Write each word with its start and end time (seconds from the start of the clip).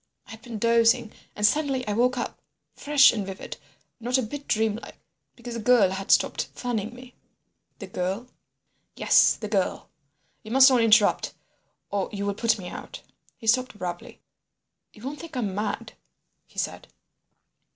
I 0.25 0.31
had 0.31 0.41
been 0.41 0.57
dozing, 0.57 1.11
and 1.35 1.45
suddenly 1.45 1.87
I 1.87 1.93
woke 1.93 2.17
up—fresh 2.17 3.11
and 3.13 3.23
vivid—not 3.23 4.17
a 4.17 4.23
bit 4.23 4.47
dreamlike—because 4.47 5.53
the 5.53 5.59
girl 5.59 5.91
had 5.91 6.09
stopped 6.09 6.45
fanning 6.55 6.95
me." 6.95 7.13
"The 7.77 7.85
girl?" 7.85 8.25
"Yes, 8.95 9.35
the 9.35 9.47
girl. 9.47 9.91
You 10.41 10.49
must 10.49 10.71
not 10.71 10.81
interrupt 10.81 11.35
or 11.91 12.09
you 12.11 12.25
will 12.25 12.33
put 12.33 12.57
me 12.57 12.67
out." 12.67 13.03
He 13.37 13.45
stopped 13.45 13.75
abruptly. 13.75 14.19
"You 14.91 15.03
won't 15.03 15.19
think 15.19 15.37
I'm 15.37 15.53
mad?" 15.53 15.93
he 16.47 16.57
said. 16.57 16.87